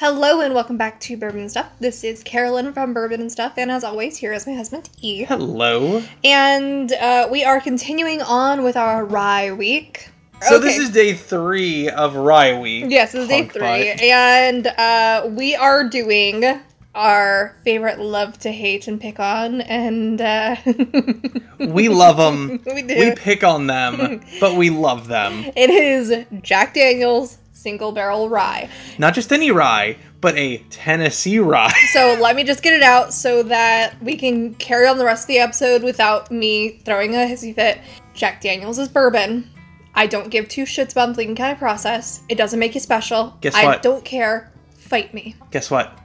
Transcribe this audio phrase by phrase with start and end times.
[0.00, 1.70] Hello and welcome back to Bourbon and Stuff.
[1.78, 5.24] This is Carolyn from Bourbon and Stuff, and as always, here is my husband E.
[5.24, 6.02] Hello.
[6.24, 10.08] And uh, we are continuing on with our Rye Week.
[10.40, 12.86] So this is day three of Rye Week.
[12.88, 14.00] yes, this is day three, butt.
[14.00, 16.62] and uh, we are doing
[16.94, 20.56] our favorite love to hate and pick on, and uh,
[21.58, 22.62] We love them.
[22.64, 22.98] We do.
[22.98, 25.44] We pick on them, but we love them.
[25.54, 28.68] it is Jack Daniel's Single Barrel Rye.
[28.98, 31.72] Not just any rye, but a Tennessee rye.
[31.92, 35.24] So let me just get it out so that we can carry on the rest
[35.24, 37.80] of the episode without me throwing a hissy fit.
[38.14, 39.50] Jack Daniels is bourbon.
[39.94, 42.22] I don't give two shits about the Lincoln County process.
[42.28, 43.36] It doesn't make you special.
[43.40, 43.64] Guess what?
[43.64, 44.52] I don't care.
[44.70, 45.34] Fight me.
[45.50, 45.98] Guess what?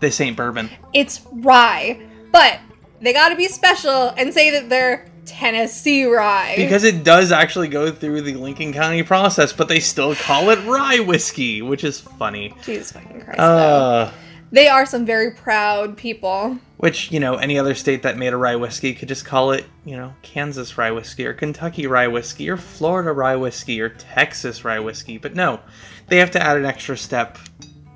[0.00, 0.68] This ain't bourbon.
[0.92, 2.00] It's rye,
[2.32, 2.58] but
[3.00, 6.54] they gotta be special and say that they're Tennessee rye.
[6.56, 10.58] Because it does actually go through the Lincoln County process, but they still call it
[10.66, 12.54] rye whiskey, which is funny.
[12.62, 13.38] Jesus fucking Christ.
[13.40, 14.10] Uh,
[14.52, 16.58] They are some very proud people.
[16.76, 19.64] which, you know, any other state that made a rye whiskey could just call it,
[19.84, 24.64] you know, Kansas rye whiskey or Kentucky rye whiskey or Florida rye whiskey or Texas
[24.64, 25.16] rye whiskey.
[25.18, 25.60] But no,
[26.08, 27.38] they have to add an extra step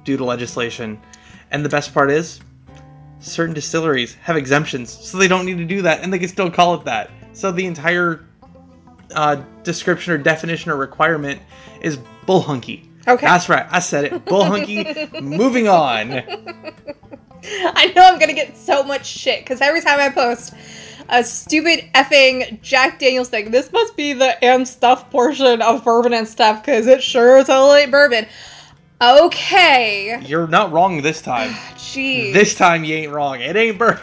[0.04, 0.98] due to legislation.
[1.50, 2.40] And the best part is,
[3.20, 6.50] certain distilleries have exemptions, so they don't need to do that, and they can still
[6.50, 7.10] call it that.
[7.38, 8.24] So the entire
[9.14, 11.40] uh, description or definition or requirement
[11.80, 12.88] is bullhunky.
[13.06, 13.24] Okay.
[13.24, 14.24] That's right, I said it.
[14.24, 15.22] Bullhunky.
[15.22, 16.14] Moving on.
[17.44, 20.52] I know I'm gonna get so much shit because every time I post
[21.10, 26.14] a stupid effing Jack Daniels thing, this must be the and stuff portion of bourbon
[26.14, 28.26] and stuff because it sure is totally ain't bourbon.
[29.00, 31.50] Okay, You're not wrong this time.
[31.76, 32.32] jeez.
[32.32, 33.40] This time you ain't wrong.
[33.40, 34.02] It ain't bourbon.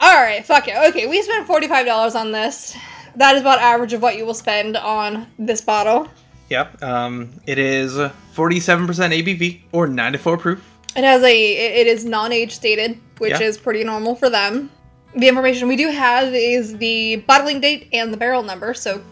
[0.00, 0.76] All right, fuck it.
[0.90, 2.76] Okay, we spent forty five dollars on this.
[3.16, 6.08] That is about average of what you will spend on this bottle.
[6.50, 6.82] Yep.
[6.82, 10.64] Um, it is 47% ABV or 94 proof.
[10.94, 13.46] It has a it is non-age stated, which Yeah.
[13.46, 14.70] is pretty normal for them.
[15.14, 19.02] The information we do have is the bottling date and the barrel number, so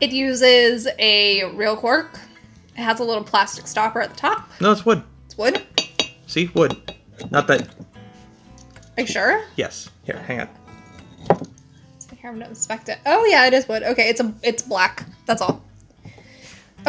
[0.01, 2.19] It uses a real cork.
[2.77, 4.49] It has a little plastic stopper at the top.
[4.61, 5.03] No, it's wood.
[5.27, 5.63] It's wood.
[6.27, 6.95] See, wood.
[7.31, 7.69] Not that.
[8.97, 9.45] Are you sure?
[9.57, 9.89] Yes.
[10.05, 10.49] Here, hang on.
[12.11, 12.99] Like I'm to inspect it.
[13.07, 13.83] Oh yeah, it is wood.
[13.83, 15.05] Okay, it's a it's black.
[15.27, 15.63] That's all.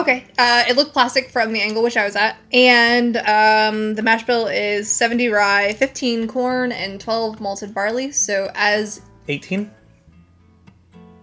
[0.07, 4.01] Okay, uh, it looked plastic from the angle which I was at, and um, the
[4.01, 8.13] mash bill is 70 rye, 15 corn, and 12 malted barley.
[8.13, 9.69] So as 18.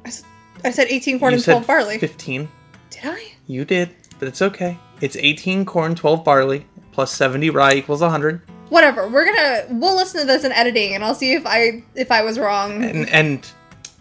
[0.04, 0.22] I, s-
[0.64, 1.98] I said, 18 corn you and said 12 barley.
[1.98, 2.46] 15.
[2.90, 3.24] Did I?
[3.46, 4.76] You did, but it's okay.
[5.00, 8.42] It's 18 corn, 12 barley, plus 70 rye equals 100.
[8.68, 9.08] Whatever.
[9.08, 12.20] We're gonna we'll listen to this in editing, and I'll see if I if I
[12.20, 12.84] was wrong.
[12.84, 13.50] And, and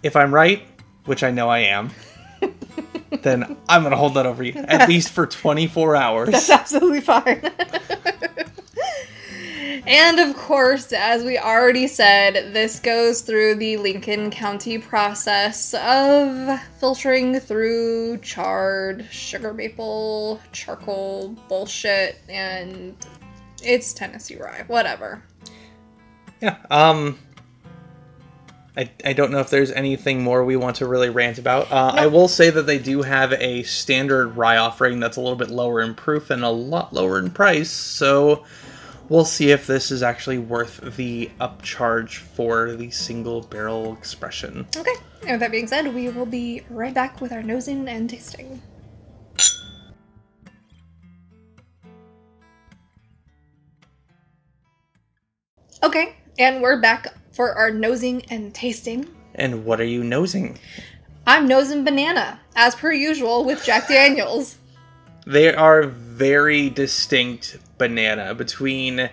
[0.03, 0.61] if I'm right,
[1.05, 1.89] which I know I am,
[3.21, 6.29] then I'm gonna hold that over you at least for 24 hours.
[6.29, 7.41] That's absolutely fine.
[9.85, 16.59] and of course, as we already said, this goes through the Lincoln County process of
[16.79, 22.95] filtering through charred sugar maple charcoal bullshit and
[23.63, 24.63] it's Tennessee rye.
[24.67, 25.23] Whatever.
[26.41, 26.57] Yeah.
[26.69, 27.17] Um.
[28.75, 31.71] I, I don't know if there's anything more we want to really rant about.
[31.71, 35.37] Uh, I will say that they do have a standard rye offering that's a little
[35.37, 37.69] bit lower in proof and a lot lower in price.
[37.69, 38.45] So
[39.09, 44.65] we'll see if this is actually worth the upcharge for the single barrel expression.
[44.75, 44.95] Okay.
[45.21, 48.59] And with that being said, we will be right back with our nosing and tasting.
[55.83, 59.09] Okay, and we're back for our nosing and tasting.
[59.35, 60.57] And what are you nosing?
[61.27, 64.57] I'm nosing banana, as per usual with Jack Daniels.
[65.25, 69.09] They are very distinct banana between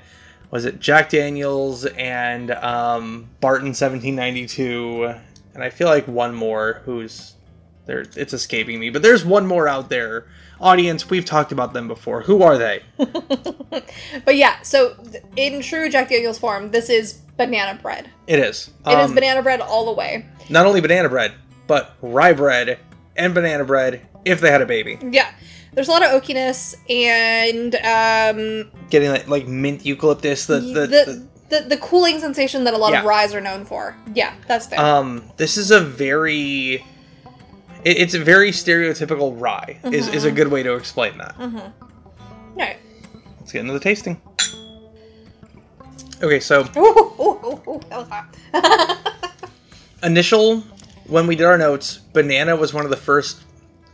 [0.50, 5.14] was it Jack Daniels and um, Barton 1792,
[5.54, 7.34] and I feel like one more who's
[7.90, 8.04] there.
[8.16, 10.26] It's escaping me, but there's one more out there.
[10.60, 12.22] Audience, we've talked about them before.
[12.22, 12.82] Who are they?
[14.24, 14.96] But yeah, so
[15.36, 18.10] in true Jack Daniels form, this is banana bread.
[18.26, 18.70] It is.
[18.86, 20.26] It is Um, banana bread all the way.
[20.48, 21.32] Not only banana bread,
[21.66, 22.78] but rye bread
[23.16, 24.98] and banana bread if they had a baby.
[25.02, 25.30] Yeah.
[25.72, 30.46] There's a lot of oakiness and um, Getting like, like mint eucalyptus.
[30.46, 33.64] The the, the, the the, the cooling sensation that a lot of ryes are known
[33.64, 33.96] for.
[34.14, 34.80] Yeah, that's there.
[34.80, 36.84] Um, this is a very,
[37.84, 39.78] it, it's a very stereotypical rye.
[39.84, 41.34] Is is a good way to explain that.
[41.38, 41.72] All
[42.56, 42.78] right,
[43.38, 44.20] let's get into the tasting.
[46.22, 48.98] Okay, so Ooh, ooh, ooh, ooh, that was hot.
[50.02, 50.60] initial
[51.06, 53.42] when we did our notes, banana was one of the first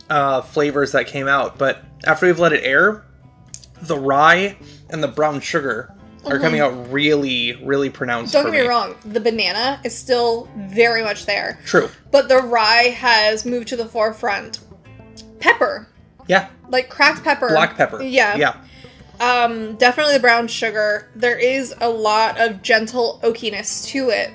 [0.09, 1.57] uh, flavors that came out.
[1.57, 3.05] But after we've let it air,
[3.81, 4.55] the rye
[4.89, 5.93] and the brown sugar
[6.31, 8.33] are coming out really, really pronounced.
[8.33, 11.89] Don't get me wrong, the banana is still very much there, True.
[12.11, 14.59] but the rye has moved to the forefront.
[15.39, 15.87] Pepper,
[16.27, 16.47] Yeah.
[16.69, 18.01] like cracked pepper, Black pepper.
[18.01, 18.35] Yeah.
[18.35, 18.53] Yeah.
[19.19, 21.09] Um, definitely the brown sugar.
[21.15, 24.29] There is a lot of gentle oakiness to it,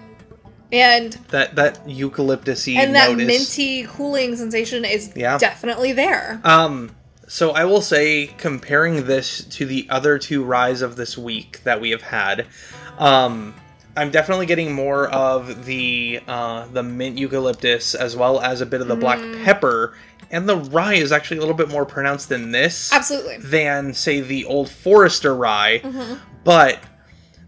[0.72, 5.38] and That that eucalyptusy and that minty cooling sensation is Yeah.
[5.38, 6.40] definitely there.
[6.44, 6.90] Um,
[7.32, 11.80] so I will say, comparing this to the other two ryes of this week that
[11.80, 12.44] we have had,
[12.98, 13.54] um,
[13.96, 18.82] I'm definitely getting more of the uh, the mint eucalyptus as well as a bit
[18.82, 19.44] of the black Mm.
[19.44, 19.94] pepper,
[20.30, 23.38] and the rye is actually a little bit more pronounced than this Absolutely.
[23.38, 26.18] than say the Old Forester rye, Mhm.
[26.44, 26.78] but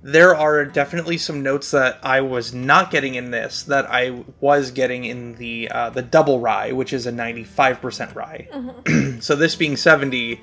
[0.04, 4.70] there are definitely some notes that I was not getting in this that I was
[4.70, 8.46] getting in the uh, the double rye, which is a 95% rye.
[8.52, 9.22] Mhm.
[9.22, 10.42] so this being 70,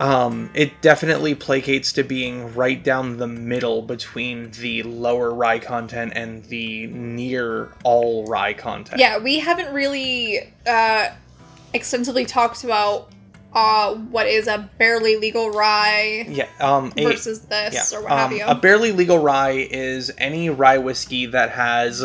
[0.00, 6.14] um, it definitely placates to being right down the middle between the lower rye content
[6.16, 8.98] and the near all rye content.
[8.98, 11.10] Yeah, we haven't really uh,
[11.72, 13.12] extensively talked about
[13.56, 16.46] uh, what is a barely legal rye Yeah.
[16.60, 18.44] Um, a- versus this or what have Um, you.
[18.46, 22.04] A barely legal rye is any rye whiskey that has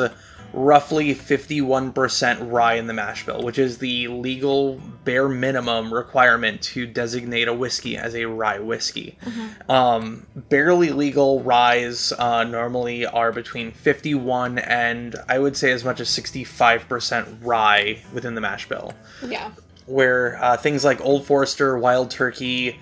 [0.53, 6.85] roughly 51% rye in the mash bill, which is the legal bare minimum requirement to
[6.85, 9.17] designate a whiskey as a rye whiskey.
[9.25, 9.71] Mm-hmm.
[9.71, 15.99] Um, barely legal ryes uh, normally are between 51 and I would say as much
[15.99, 18.93] as 65% rye within the mash bill
[19.25, 19.51] yeah.
[19.91, 22.79] Where uh, things like Old Forester, Wild Turkey,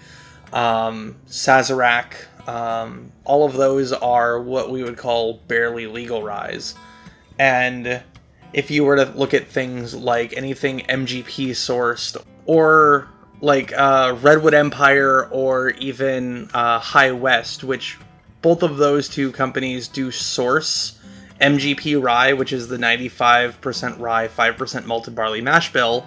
[0.54, 2.14] um, Sazerac,
[2.48, 6.76] um, all of those are what we would call barely legal ryes.
[7.38, 8.02] And
[8.54, 13.08] if you were to look at things like anything MGP sourced, or
[13.42, 17.98] like uh, Redwood Empire, or even uh, High West, which
[18.42, 21.00] both of those two companies do source
[21.40, 26.06] MGP rye, which is the 95% rye, 5% malted barley mash bill.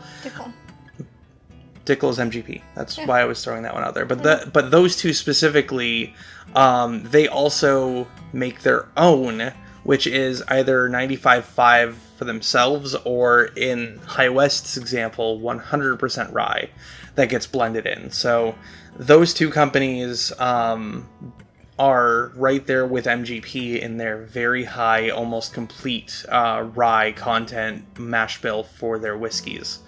[1.84, 2.62] Dickel's MGP.
[2.74, 3.06] That's Yeah.
[3.06, 4.04] why I was throwing that one out there.
[4.04, 6.14] But the but those two specifically,
[6.54, 9.52] um, they also make their own,
[9.84, 16.68] which is either 95.5 for themselves or in High West's example, 100% rye
[17.16, 18.10] that gets blended in.
[18.10, 18.54] So
[18.96, 21.08] those two companies um,
[21.78, 28.40] are right there with MGP in their very high, almost complete uh, rye content mash
[28.40, 29.80] bill for their whiskeys.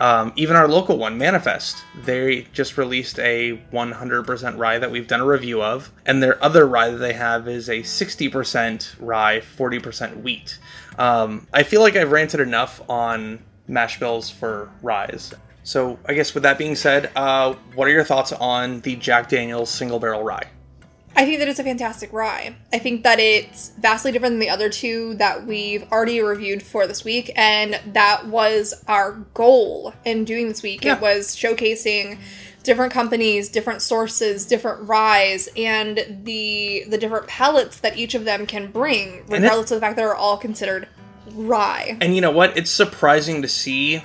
[0.00, 5.20] Um, even our local one, Manifest, they just released a 100% rye that we've done
[5.20, 10.22] a review of, and their other rye that they have is a 60% rye, 40%
[10.22, 10.58] wheat.
[10.98, 15.34] Um, I feel like I've ranted enough on mash bills for ryes.
[15.62, 19.28] So I guess with that being said, uh, what are your thoughts on the Jack
[19.28, 20.48] Daniel's single barrel rye?
[21.16, 22.54] I think that it's a fantastic rye.
[22.72, 26.86] I think that it's vastly different than the other two that we've already reviewed for
[26.86, 30.84] this week, and that was our goal in doing this week.
[30.84, 30.96] Yeah.
[30.96, 32.18] It was showcasing
[32.62, 38.44] different companies, different sources, different ryes, and the the different palettes that each of them
[38.46, 40.86] can bring, regardless of the fact that they're all considered
[41.32, 41.96] rye.
[42.00, 42.58] And you know what?
[42.58, 44.02] It's surprising to see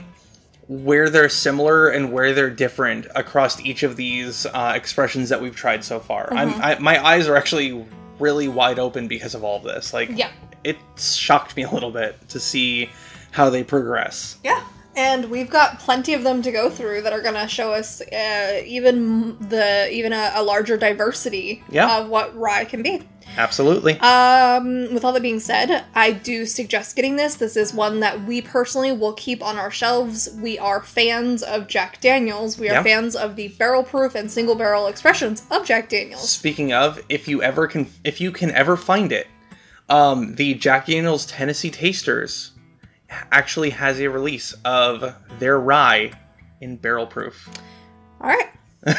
[0.68, 5.56] where they're similar and where they're different across each of these uh, expressions that we've
[5.56, 6.34] tried so far.
[6.34, 7.86] I'm, I, my eyes are actually
[8.20, 9.94] really wide open because of all of this.
[9.94, 10.30] Like, Yeah.
[10.64, 12.90] it shocked me a little bit to see
[13.32, 14.38] how they progress.
[14.44, 14.64] Yeah.
[14.96, 18.02] And we've got plenty of them to go through that are going to show us
[18.02, 22.00] uh, even the even a, a larger diversity Yeah.
[22.00, 23.08] of what rye can be.
[23.38, 24.00] Absolutely.
[24.00, 27.36] Um, with all that being said, I do suggest getting this.
[27.36, 30.30] This is one that we personally will keep on our shelves.
[30.42, 32.58] We are fans of Jack Daniels.
[32.60, 32.84] We are Yeah.
[32.84, 36.30] fans of the barrel proof and single barrel expressions of Jack Daniels.
[36.30, 39.28] Speaking of, if you ever can, if you can ever find it,
[39.90, 42.52] um, the Jack Daniel's Tennessee Tasters
[43.32, 46.12] actually has a release of their rye
[46.62, 47.50] in barrel proof.
[48.22, 48.48] All right.
[48.84, 48.96] and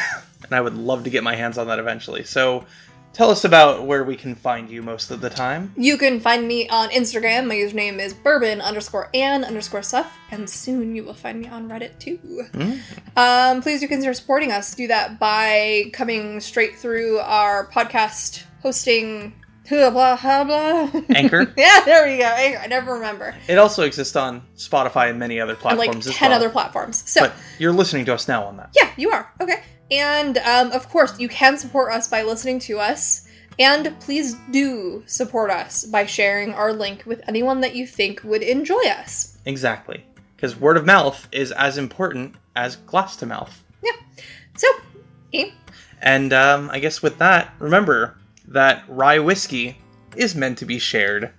[0.51, 2.23] I would love to get my hands on that eventually.
[2.23, 2.65] So,
[3.13, 5.73] tell us about where we can find you most of the time.
[5.77, 7.47] You can find me on Instagram.
[7.47, 11.69] My username is bourbon underscore and underscore stuff, and soon you will find me on
[11.69, 12.17] Reddit too.
[12.53, 12.79] Mm.
[13.17, 14.73] Um, please do consider supporting us.
[14.75, 19.33] Do that by coming straight through our podcast hosting.
[19.69, 21.01] Blah blah blah.
[21.15, 21.53] Anchor.
[21.57, 22.25] yeah, there we go.
[22.25, 22.59] Anchor.
[22.59, 23.33] I never remember.
[23.47, 26.39] It also exists on Spotify and many other And platforms like as ten well.
[26.39, 27.09] other platforms.
[27.09, 28.71] So But you're listening to us now on that.
[28.75, 29.63] yeah, you are okay.
[29.93, 33.27] And um, of course, you can support us by listening to us.
[33.59, 38.41] And please do support us by sharing our link with anyone that you think would
[38.41, 39.37] enjoy us.
[39.45, 40.03] Exactly.
[40.35, 43.63] Because word of mouth is as important as glass to mouth.
[43.83, 43.91] Yeah.
[44.57, 44.67] So,
[45.33, 45.51] eh,
[46.01, 49.77] And um, I guess with that, remember that rye whiskey
[50.15, 51.31] is meant to be shared.